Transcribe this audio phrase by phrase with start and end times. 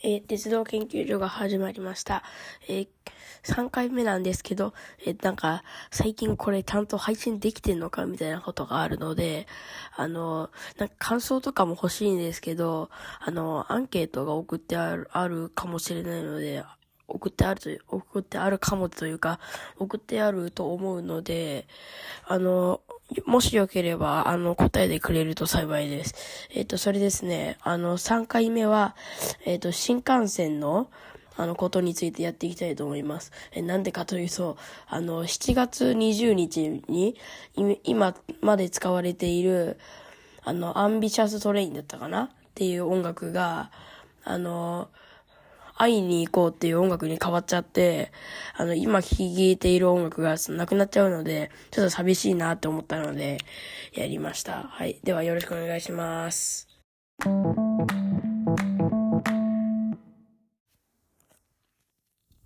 [0.00, 2.22] えー、鉄道研究所が始まりました。
[2.68, 2.88] えー、
[3.42, 4.72] 3回目なんですけど、
[5.04, 9.48] えー、なんか、最近これちゃんと配信できてんのかみたいなことがあるので、
[9.96, 16.62] あの、なんか感想とかも欲しいんですけど、あの、アンケートが送ってある、あるかもしれないので、
[17.08, 19.40] 送ってあるという、送ってあるかもというか、
[19.78, 21.66] 送ってあると思うので、
[22.24, 22.82] あの、
[23.24, 26.14] もしよければ、あの、答えてくれると幸いです。
[26.54, 28.94] えっ、ー、と、それですね、あの、3回目は、
[29.46, 30.90] えっ、ー、と、新幹線の、
[31.36, 33.32] あの、ことについてやっていきたいと思います。
[33.52, 37.16] え、なんでかというと、あの、7月20日に、
[37.84, 39.78] 今まで使われている、
[40.44, 42.24] あの、 Ambitious Train だったかな？
[42.24, 43.70] っていう音楽が、
[44.24, 44.88] あの、
[45.78, 48.12] 会いに行こうっていう音楽に変わっちゃって、
[48.56, 53.38] あの、今聴いている音楽がなくなっちゃうので、ちょっと寂しいなって思ったので、
[53.94, 54.64] やりました。
[54.64, 55.00] はい。
[55.04, 56.68] ではよろしくお願いします。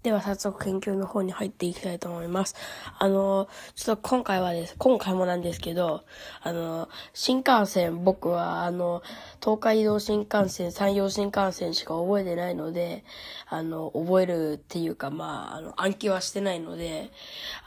[0.03, 2.57] では早速研究の方に入っていきたいと思います。
[2.99, 6.03] あの、ちょっと今回はです、今回もなんですけど、
[6.43, 9.05] あの、新幹線、僕はあの、
[9.41, 13.05] 東海道新幹線、山陽新幹線しか覚えてないので、
[13.49, 17.13] あの、覚えるっていうか、まあ、あの、暗記はしてないので、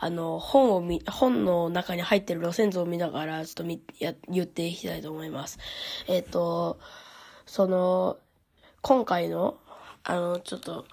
[0.02, 5.58] あの、本を見、本の中に入ってる路線図を見ながら、ちょっとみ、や、言っていきたいと思います。
[6.10, 6.80] えっ、と、
[7.46, 8.18] その、
[8.82, 9.56] 今回の、
[10.04, 10.84] あの、ちょっと、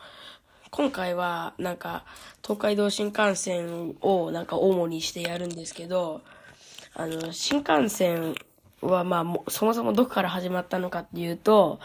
[0.75, 2.07] 今回は、なんか、
[2.43, 6.23] 東海道新幹線をなんか主にしてやるんですけど、
[6.95, 8.35] あの、新幹線
[8.81, 11.79] はまあ、そもそもどこから始まったのかっていうと、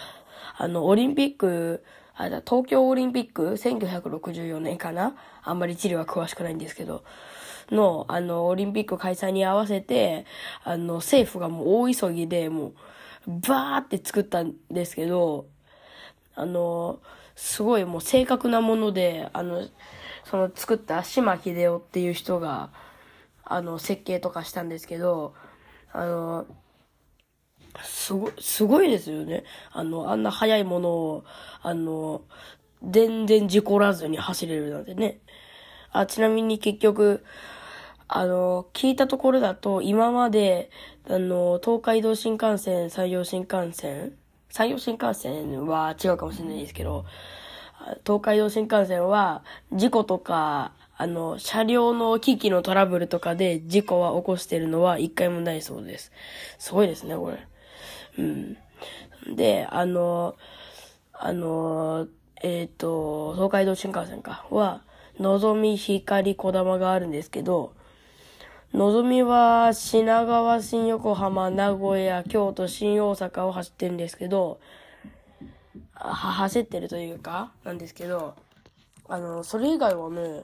[0.58, 1.84] あの、オリンピック、
[2.16, 5.18] あ東京オリンピック、1964年かな？
[5.44, 7.04] あんまり地理は詳しくないんですけど、
[7.70, 10.26] の、あの、オリンピック開催に合わせて、
[10.64, 12.74] あの、政府がもう大急ぎで、もう、
[13.28, 15.46] バーって作ったんですけど、
[16.36, 17.02] あの、
[17.38, 19.68] すごいもう正確なもので、あの、
[20.26, 22.72] その作った島秀夫っていう人が、
[23.44, 25.36] あの、設計とかしたんですけど、
[25.94, 26.48] あの、
[27.84, 29.44] すご、すごいですよね。
[29.72, 31.26] あの、あんな速いものを、
[31.62, 32.24] あの、
[32.84, 35.22] 全然事故らずに走れるなんてね。
[35.92, 37.24] あ、ちなみに結局、
[38.08, 40.72] あの、聞いたところだと、今まで、
[41.08, 44.18] あの、東海道新幹線、山陽新幹線、
[44.58, 47.06] 山陽新幹線は違うかもしれないですけど、
[48.04, 56.12] 東海道新幹線は事故とか、あの、車両の機器のトラブルとかで事故は起こしてるのは一回もないそうです。
[56.58, 57.38] すごいですね、これ。
[58.18, 58.58] うん。
[59.36, 60.36] で、あの、
[61.14, 62.08] あの、
[62.42, 64.82] えっ、ー、と、東海道新幹線か、は、
[65.20, 67.74] のぞみ、光、こだまがあるんですけど、
[68.74, 74.60] のぞみは品川、新横浜、名古屋、京都、新大阪を走ってるんですけど、
[75.94, 78.36] は、走ってるというか、なんですけど、
[79.08, 80.44] あの、それ以外はね、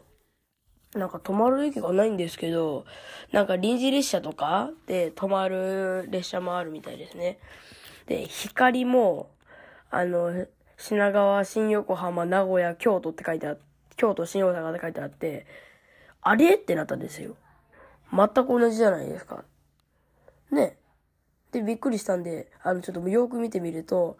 [0.96, 2.86] なんか止まる駅がないんですけど、
[3.34, 7.40] なんか臨時列車とかで止まる列車もあるみたいですね。
[8.08, 9.30] で、光も、
[9.92, 10.48] あの、
[10.78, 13.58] 品川、新横浜、名古屋、京都って書いてあ、
[13.98, 15.46] 京都、新大阪って書いてあって、
[16.22, 16.56] あれ？
[16.56, 17.36] ってなったんですよ。
[18.16, 19.44] 全く同じじゃないですか。
[20.52, 20.78] ね。
[21.52, 24.18] で、びっくりしたんで、あの、ちょっとよく見てみると、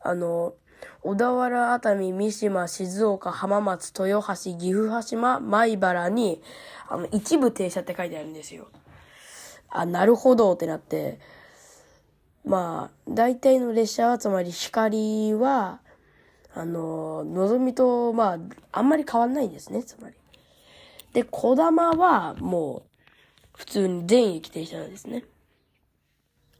[0.00, 0.54] あの、
[1.02, 6.42] 小田原、熱海、三島、静岡、浜松、豊橋、岐阜羽島、米原に、
[6.88, 8.68] あの、一部停車って書いてあるんですよ。
[9.68, 11.18] あ、なるほどってなって、
[12.44, 15.80] まあ、大体の列車は、つまり光は、
[16.54, 18.38] あの、のぞみと、まあ、
[18.72, 20.16] あんまり変わんないんですね、つまり。
[21.12, 22.91] で、小玉は、もう、
[23.54, 25.24] 普通に全駅停車なんですね。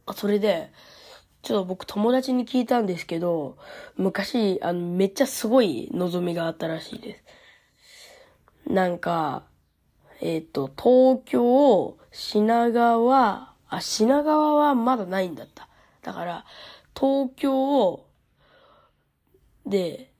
[0.07, 0.71] あ、それで、
[1.43, 3.57] ちょっと僕友達に聞いたんですけど、
[3.97, 7.17] 昔、あの、めっちゃすごい望みがあったらしいで
[8.67, 8.73] す。
[8.73, 9.45] なんか、
[10.21, 15.69] えっ、ー、と、東京、品川、あ、品川はまだないんだった。
[16.03, 16.45] だから、
[16.95, 18.09] 東京を、
[19.67, 20.13] で、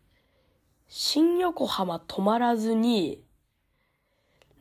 [0.89, 3.23] 新横浜止まらずに、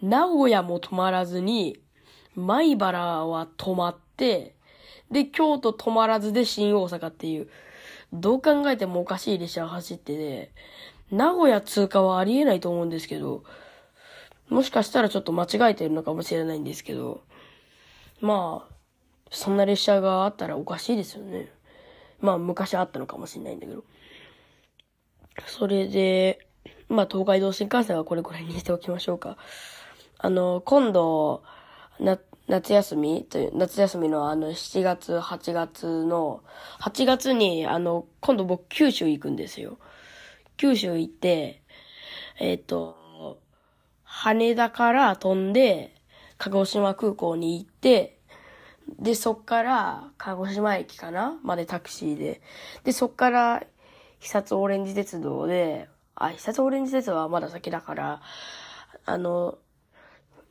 [0.01, 1.81] 名古屋も止まらずに、
[2.35, 4.55] 米原は止まって、
[5.11, 7.49] で、京都止まらずで新大阪っていう、
[8.13, 10.51] どう考えてもおかしい列車が走ってて、
[11.11, 13.43] 名古屋通過はありえないと思うんですけど、
[14.49, 17.23] もしかしたらちょっと間違えてるのかもしれないんですけど、
[18.19, 18.73] まあ、
[19.29, 21.51] そんな列車があったらおかしいですよね。
[22.19, 23.83] まあ、昔あったのかもしれないんだけど。
[25.47, 26.47] それで、
[26.89, 29.37] まあ、東海道新幹線はこれくらいにしておきましょうか。
[30.17, 31.43] あの、今度、
[32.01, 36.43] な、夏休みという、夏休みのあの7月、8月の、
[36.81, 39.77] 8月にあの、今度僕九州行くんですよ。
[40.57, 41.61] 九州行って、
[42.39, 43.39] えっ、と、
[44.03, 45.95] 羽田から飛んで、
[46.37, 48.19] 鹿児島空港に行って、
[48.99, 51.39] で、そっから、鹿児島駅かな？
[51.43, 52.41] までタクシーで。
[52.83, 53.63] で、そっから、
[54.19, 58.21] 久津オレンジ鉄道で、あ、久津オレンジ鉄道はまだ先だから、
[59.05, 59.57] あの、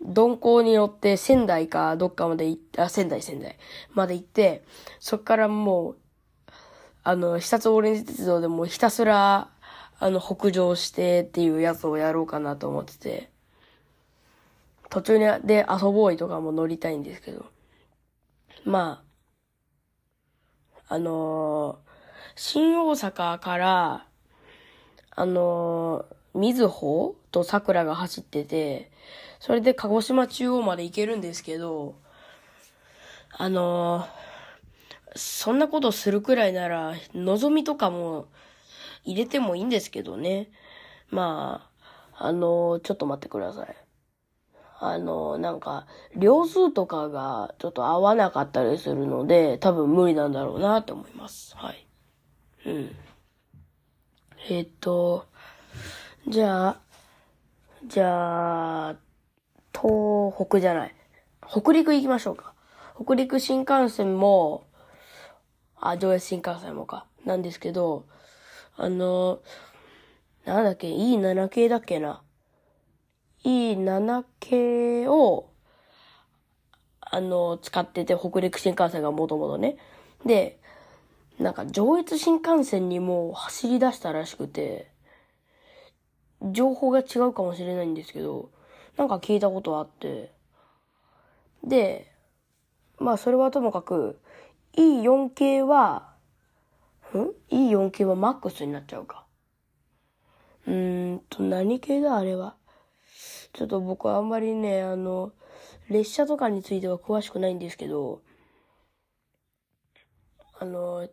[0.01, 3.57] 鈍行に乗って仙台かどっかまで行って、あ、仙台仙台。
[3.95, 4.65] まで行って、
[4.99, 5.97] そっからもう、
[7.03, 9.51] あの、久津オレンジ鉄道でもひたすら、
[9.99, 13.31] あの、北上してっていうやつをやろうかなと思ってて、
[14.89, 17.47] 途中にで遊ぼういとかも乗りたいんですけど、
[18.65, 19.05] ま
[20.89, 21.91] あ、あのー
[22.43, 24.07] 新大阪から、
[25.11, 28.91] あのー、みずほと桜が走ってて、
[29.39, 31.95] それで鹿児島中央まで行けるんですけど、
[33.33, 34.31] あのー
[35.17, 38.29] そんなことするくらいなら、のぞみとかも
[39.05, 40.51] 入れてもいいんですけどね。
[41.09, 41.69] ま
[42.13, 43.77] あ、あのーちょっと待ってください。
[44.79, 45.87] あのーなんか、
[46.17, 51.57] 両数とかがちょっと合わなかったりするので、多分無理なんだろうなって思います。
[51.57, 51.87] はい。
[52.67, 52.97] うん。
[54.49, 55.27] えっと、
[56.29, 56.81] じゃあ、
[57.87, 58.97] じゃあ、
[59.73, 60.95] 東北じゃない。
[61.49, 62.53] 北陸行きましょうか。
[63.03, 64.67] 北陸新幹線も、
[65.77, 67.07] あ、上越新幹線もか。
[67.25, 68.05] なんですけど、
[68.77, 69.41] あの、
[70.45, 72.23] なんだっけ、E7 系だっけな。
[73.45, 75.49] E7 系を、
[77.01, 79.79] あの、使ってて、北陸新幹線がもともとね。
[80.27, 80.61] で、
[81.39, 84.91] なんか上越新幹線にも走り出したらしくて、
[86.43, 88.51] 情報が違うかもしれないんですけど、
[88.97, 90.33] なんか聞いたことあって、
[91.65, 92.11] で、
[92.99, 94.19] まあそれはともかく、
[94.77, 96.15] E4 系は、
[97.15, 99.27] ん ?E4 系はマックスになっちゃうか。
[100.67, 102.57] うーんと、何系だあれは。
[103.53, 105.33] ちょっと僕はあんまりね、あの、
[105.89, 108.23] 列車とかについては詳しくないんですけど、
[110.59, 111.09] あの、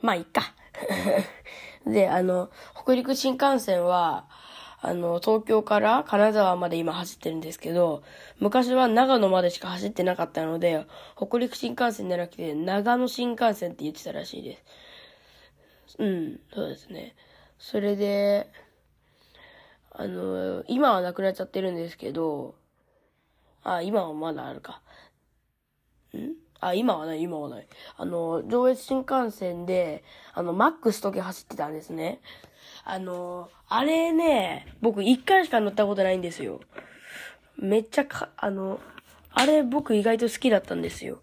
[0.00, 0.54] まあ、いっか。
[1.86, 4.26] で、あの、北陸新幹線は、
[4.80, 8.02] あの、東京から金沢まで今走ってるんですけど、
[8.38, 10.86] 昔は長野までしか走ってなかったので、
[11.16, 15.96] 北陸新幹線じゃなくて、長野新幹線って言ってたらしいです。
[15.98, 17.14] うん、そうですね。
[17.58, 18.50] それで、
[19.90, 22.54] あの、今はなくなっちゃってるんですけど、
[23.62, 24.82] あ、今はまだあるか。
[26.16, 26.34] ん？
[26.68, 27.66] あ、今はない、今はない。
[27.96, 30.02] あの、上越新幹線で、
[30.32, 32.20] あの、マックス時走ってたんですね。
[32.84, 36.60] あの、あれね、僕一回しか乗ったことないんですよ。
[37.58, 38.80] めっちゃか、あの、
[39.32, 41.20] あれ僕意外と好きだったんですよ。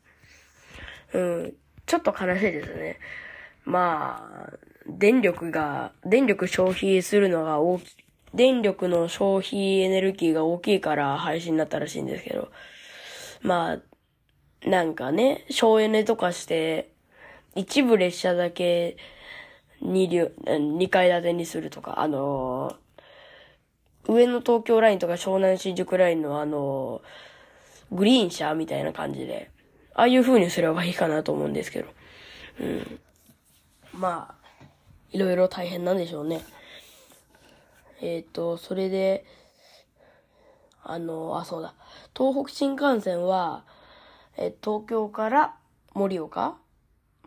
[1.13, 1.53] うん。
[1.85, 2.99] ちょっと悲しいですね。
[3.65, 4.53] まあ、
[4.87, 7.95] 電力が、電力消費するのが大き、
[8.33, 12.51] 電力の消費エネルギーが大きいから廃止になったらしいんですけど、
[13.41, 13.79] まあ、
[14.65, 16.91] なんかね、省エネとかして、
[17.55, 18.95] 一部列車だけ
[19.81, 22.81] 二両、二階建てにするとか、あのー
[24.07, 29.51] 上野東京ラインとか湘南新宿ラインのあのーグリーン車みたいな感じで、
[29.93, 31.89] ああいう風にすればいいかなと思うんですけど。
[32.59, 32.99] うん。
[33.93, 34.65] まあ、
[35.11, 36.41] いろいろ大変なんでしょうね。
[38.01, 39.25] えっ、と、それで、
[40.83, 41.73] あの、あ、そうだ。
[42.17, 43.65] 東北新幹線は、
[44.37, 45.55] え、東京から
[45.93, 46.57] 盛岡？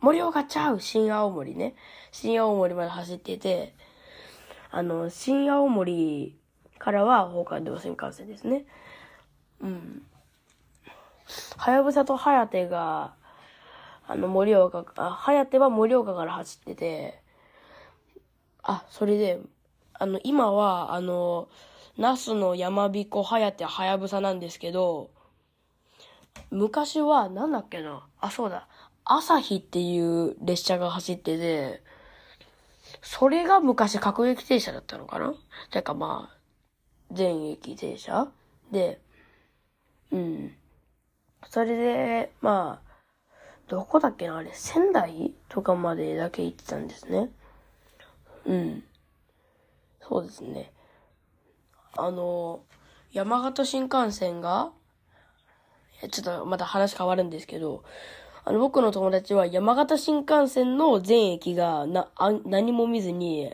[0.00, 0.80] 盛岡ちゃう？
[0.80, 1.74] 新青森ね。
[2.12, 3.74] 新青森まで走ってて、
[4.70, 6.36] あの、新青森
[6.78, 8.66] からは北海道新幹線ですね。
[9.60, 10.02] うん。
[11.56, 13.14] はやぶさとはやてが、
[14.06, 17.22] あの、盛岡、あ、はやては盛岡から走ってて、
[18.62, 19.40] あ、それで、
[19.94, 21.48] あの、今は、あの、
[21.96, 25.10] 那須の山彦はやてはやぶさなんですけど、
[26.50, 28.06] 昔は、なんだっけな？
[28.20, 28.68] あ、そうだ。
[29.04, 31.82] 朝日っていう列車が走ってて、
[33.02, 35.34] それが昔各駅停車だったのかな？
[35.70, 36.36] てかまあ、
[37.12, 38.28] 全駅停車？
[38.70, 39.00] で、
[40.10, 40.54] うん。
[41.50, 42.94] それで、まあ、
[43.68, 44.36] どこだっけな？
[44.36, 47.30] あれ、仙台とかまでだけ行ってたんですね。
[48.46, 48.84] うん。
[50.00, 50.72] そうですね。
[51.96, 52.62] あの、
[53.12, 54.70] 山形新幹線が、
[56.10, 57.84] ちょっとまた話変わるんですけど、
[58.44, 63.50] あの、僕の友達は山形新幹線の全駅がな、あ何も見ずに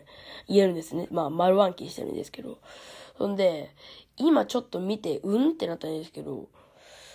[0.49, 1.07] 言えるんですね。
[1.11, 2.59] まあ、丸暗記してるんですけど。
[3.17, 3.75] そんで、
[4.17, 6.49] 今ちょっと見て、うんってなったんですけど、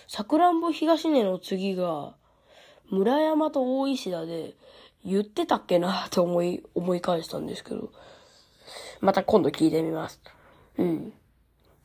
[0.08, 2.15] さくらんぼ東根の次が、
[2.89, 4.53] 村山と大石田で、
[5.03, 7.91] 言ってたっけなって思い、思い返したんですけど。
[9.01, 10.20] また今度聞いてみます。
[10.77, 11.13] うん。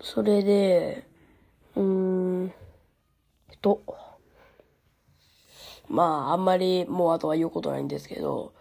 [0.01, 1.07] それで、
[1.77, 2.20] うーん、
[3.61, 3.83] と、
[5.89, 8.53] まあ、あんまりもうあとは言うことないんですけど、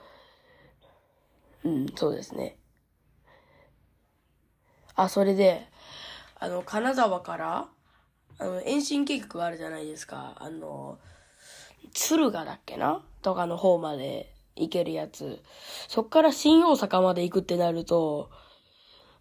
[1.64, 2.58] うん、そうですね。
[4.96, 5.68] あ、それで、
[6.40, 7.70] あの、金沢から、
[8.38, 10.36] あの、延伸計画あるじゃないですか。
[10.40, 10.98] あの、
[11.94, 13.06] 敦賀だっけな？
[13.22, 15.44] とかの方まで行けるやつ。
[15.88, 18.30] そっから新大阪まで行くってなると、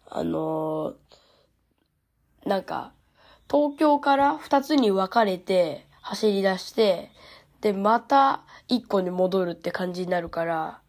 [0.09, 0.95] あの、
[2.45, 2.93] なんか、
[3.49, 7.11] 東京から二つに分かれて走り出して、
[7.61, 10.81] で、また一個に戻るって感じになるから、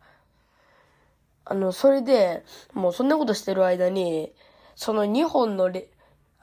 [1.46, 4.32] あの、それで、もうそんなことしてる間に、
[4.76, 5.88] その2本のレ、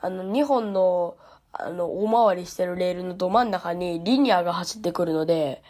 [0.02, 1.16] あの、2本の、
[1.54, 5.64] あの、大回りしてるレールのど真ん中にリニアが走ってくるので、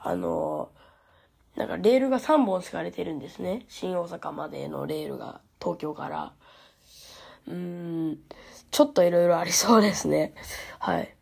[0.00, 0.70] あの、
[1.56, 3.66] なんかレールが3本敷かれてるんですね。
[3.68, 6.32] 新大阪までのレールが、東京から。
[7.48, 8.18] うん、
[8.70, 10.34] ちょっといろいろありそうですね。
[10.78, 11.16] はい。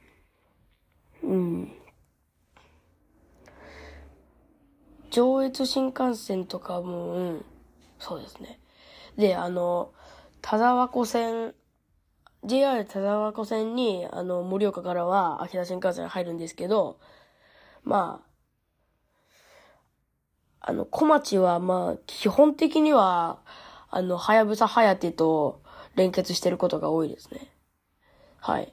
[1.22, 1.72] うん。
[5.10, 7.44] 上越新幹線とかも、うん、
[7.98, 8.60] そうですね。
[9.16, 9.92] で、あの、
[10.42, 11.54] 田沢湖線、
[12.44, 16.98] JR 田沢湖線に、あの、盛岡からは秋田新幹線入るんですけど、
[17.84, 18.22] ま
[20.60, 23.38] あ、あの、小町は、まあ、基本的には、
[23.90, 25.62] あの、はやぶさはやてと
[25.96, 27.50] 連結してることが多いですね。
[28.38, 28.72] はい。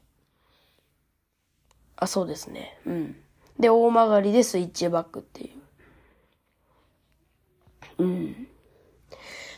[1.95, 2.77] あ、そうですね。
[2.85, 3.15] うん。
[3.59, 5.51] で、大曲がりでスイッチバックってい
[7.97, 8.03] う。
[8.03, 8.47] うん。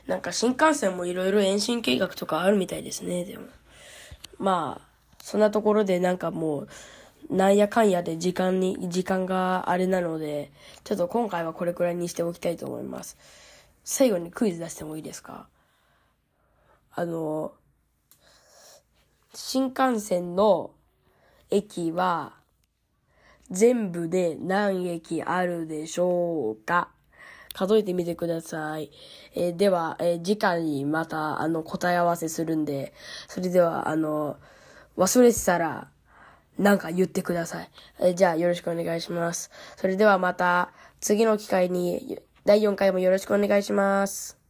[0.08, 3.46] なんか新幹線もいろいろ延伸計画とかあるみたいですね、でも。
[4.38, 4.88] まあ、
[5.22, 6.68] そんなところでなんかもう、
[7.32, 10.52] なんやかんやで時間に、時間があれなので、
[10.84, 13.18] ちょっと今回はこれくらいにしておきたいと思います。
[13.84, 15.48] 最後にクイズ出してもいいですか？
[16.98, 17.54] あの、
[19.34, 20.72] 新幹線の
[21.50, 22.38] 駅は
[23.52, 26.90] 全部で何駅あるでしょうか？
[27.54, 28.92] 数えてみてください。
[29.34, 32.94] えーでは、えー次回にまた、あの、答え合わせするんで、
[33.28, 34.38] それでは、あの、
[34.98, 35.90] 忘れてたら、
[36.58, 37.70] なんか言ってください。
[38.00, 39.52] えーじゃあ、よろしくお願いします。
[39.76, 40.72] それではまた、
[41.02, 44.45] 次の機会に、第4回もよろしくお願いします。